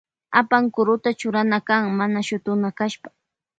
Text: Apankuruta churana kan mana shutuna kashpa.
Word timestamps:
Apankuruta 0.39 1.09
churana 1.19 1.59
kan 1.67 1.83
mana 1.99 2.19
shutuna 2.27 2.69
kashpa. 2.77 3.09